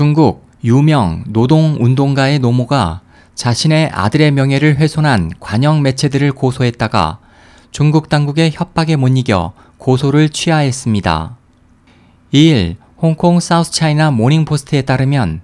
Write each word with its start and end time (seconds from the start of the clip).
중국 0.00 0.48
유명 0.64 1.24
노동운동가의 1.26 2.38
노모가 2.38 3.02
자신의 3.34 3.90
아들의 3.92 4.30
명예를 4.30 4.78
훼손한 4.78 5.32
관영 5.40 5.82
매체들을 5.82 6.32
고소했다가 6.32 7.18
중국 7.70 8.08
당국의 8.08 8.52
협박에 8.54 8.96
못 8.96 9.08
이겨 9.08 9.52
고소를 9.76 10.30
취하했습니다. 10.30 11.36
2일 12.32 12.76
홍콩 12.96 13.40
사우스차이나 13.40 14.10
모닝포스트에 14.10 14.80
따르면 14.80 15.42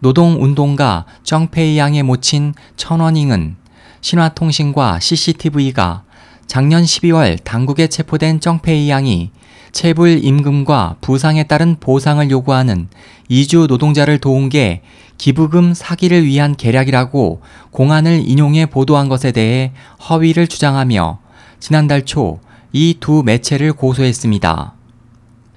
노동운동가 0.00 1.06
정페이 1.22 1.78
양의 1.78 2.02
모친 2.02 2.52
천원잉은 2.76 3.56
신화통신과 4.02 5.00
CCTV가 5.00 6.02
작년 6.46 6.82
12월 6.82 7.42
당국에 7.42 7.86
체포된 7.86 8.40
정페이 8.40 8.90
양이 8.90 9.30
체불 9.74 10.24
임금과 10.24 10.96
부상에 11.02 11.44
따른 11.44 11.76
보상을 11.78 12.30
요구하는 12.30 12.88
이주 13.28 13.66
노동자를 13.68 14.18
도운 14.18 14.48
게 14.48 14.80
기부금 15.18 15.74
사기를 15.74 16.24
위한 16.24 16.56
계략이라고 16.56 17.42
공안을 17.72 18.22
인용해 18.24 18.66
보도한 18.66 19.10
것에 19.10 19.32
대해 19.32 19.72
허위를 20.08 20.46
주장하며 20.46 21.18
지난달 21.60 22.06
초 22.06 22.40
이 22.76 22.94
두 22.98 23.22
매체를 23.22 23.72
고소했습니다. 23.72 24.74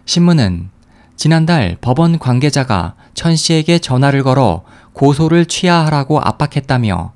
신문은 0.06 0.70
지난달 1.16 1.76
법원 1.82 2.20
관계자가 2.20 2.94
천 3.16 3.36
씨에게 3.36 3.80
전화를 3.80 4.22
걸어 4.22 4.62
고소를 4.94 5.48
취하하라고 5.48 6.22
압박했다며 6.22 7.14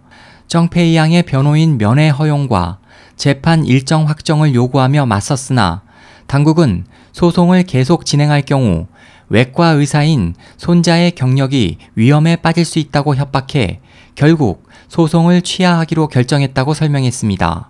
정페이 0.47 0.95
양의 0.95 1.21
변호인 1.23 1.77
면회 1.77 2.09
허용과 2.09 2.79
재판 3.15 3.63
일정 3.63 4.09
확정을 4.09 4.55
요구하며 4.55 5.05
맞섰으나 5.05 5.83
당국은 6.31 6.85
소송을 7.11 7.63
계속 7.63 8.05
진행할 8.05 8.41
경우 8.43 8.87
외과 9.27 9.71
의사인 9.71 10.33
손자의 10.55 11.11
경력이 11.11 11.77
위험에 11.95 12.37
빠질 12.37 12.63
수 12.63 12.79
있다고 12.79 13.17
협박해 13.17 13.81
결국 14.15 14.65
소송을 14.87 15.41
취하하기로 15.41 16.07
결정했다고 16.07 16.73
설명했습니다. 16.73 17.69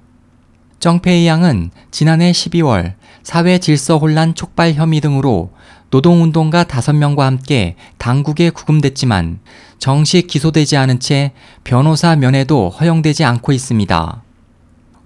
정페이 0.78 1.26
양은 1.26 1.72
지난해 1.90 2.32
12월 2.32 2.94
사회 3.24 3.58
질서 3.58 3.98
혼란 3.98 4.36
촉발 4.36 4.76
혐의 4.76 5.02
등으로 5.02 5.54
노동운동가 5.90 6.64
5명과 6.66 7.22
함께 7.22 7.76
당국에 7.98 8.52
구금됐지만 8.52 9.40
정식 9.80 10.28
기소되지 10.28 10.78
않은 10.78 11.00
채 11.00 11.32
변호사 11.64 12.16
면회도 12.16 12.70
허용되지 12.70 13.26
않고 13.26 13.54
있습니다. 13.54 14.24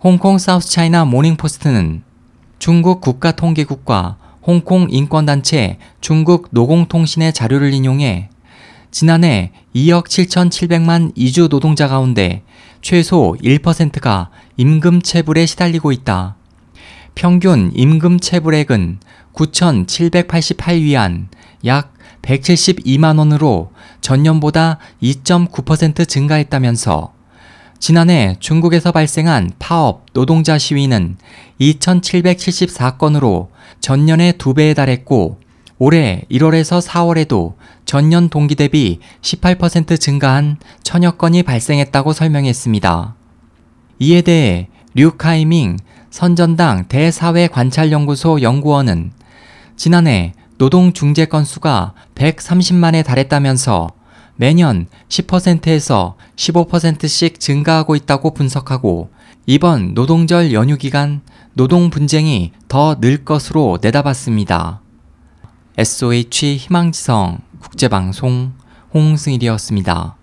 홍콩 0.02 0.40
사우스 0.40 0.70
차이나 0.72 1.06
모닝포스트는 1.06 2.04
중국 2.66 3.00
국가통계국과 3.00 4.18
홍콩 4.42 4.88
인권단체 4.90 5.78
중국 6.02 6.48
노공통신의 6.50 7.32
자료를 7.32 7.76
인용해 7.76 8.30
지난해 8.90 9.52
2억 9.76 10.08
7,700만 10.08 11.12
이주 11.14 11.48
노동자 11.48 11.88
가운데 11.88 12.42
최소 12.82 13.38
1%가 13.40 14.32
임금 14.58 15.04
체불에 15.04 15.46
시달리고 15.46 15.92
있다. 15.92 16.38
평균 17.14 17.72
임금 17.76 18.20
체불액은 18.20 18.98
9,788위안, 19.34 21.28
약 21.66 21.94
172만 22.24 23.20
원으로 23.20 23.74
전년보다 24.02 24.80
2.9% 25.04 26.08
증가했다면서 26.08 27.15
지난해 27.80 28.36
중국에서 28.40 28.92
발생한 28.92 29.52
파업 29.60 30.06
노동자 30.14 30.58
시위는 30.58 31.18
2,774건으로 31.60 33.50
전년의 33.80 34.34
두 34.38 34.54
배에 34.54 34.74
달했고 34.74 35.40
올해 35.78 36.24
1월에서 36.32 36.82
4월에도 36.82 37.56
전년 37.86 38.30
동기 38.30 38.56
대비 38.56 39.00
18% 39.22 40.00
증가한 40.00 40.58
천여 40.84 41.12
건이 41.12 41.44
발생했다고 41.44 42.14
설명했습니다. 42.14 43.16
이에 44.00 44.22
대해 44.22 44.70
류카이밍 44.94 45.78
선전당 46.10 46.88
대사회관찰연구소 46.88 48.42
연구원은 48.42 49.12
지난해 49.76 50.34
노동 50.58 50.94
중재 50.94 51.26
건수가 51.26 51.94
130만에 52.16 53.04
달했다면서 53.04 53.90
매년 54.36 54.88
10%에서 55.10 56.16
15%씩 56.36 57.40
증가하고 57.40 57.96
있다고 57.96 58.34
분석하고 58.34 59.10
이번 59.46 59.94
노동절 59.94 60.54
연휴 60.54 60.78
기간 60.78 61.22
노동 61.54 61.90
분쟁이 61.90 62.52
더 62.68 62.96
늘 63.00 63.24
것으로 63.24 63.78
내다봤습니다. 63.82 64.82
SOH 65.78 66.58
희망지성 66.58 67.40
국제방송 67.60 68.54
홍승일이었습니다. 68.94 70.16